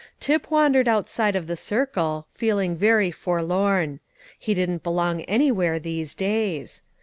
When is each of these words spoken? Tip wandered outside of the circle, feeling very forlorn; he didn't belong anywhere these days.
Tip 0.19 0.49
wandered 0.49 0.87
outside 0.87 1.35
of 1.35 1.45
the 1.45 1.55
circle, 1.55 2.25
feeling 2.33 2.75
very 2.75 3.11
forlorn; 3.11 3.99
he 4.39 4.55
didn't 4.55 4.81
belong 4.81 5.21
anywhere 5.25 5.77
these 5.77 6.15
days. 6.15 6.81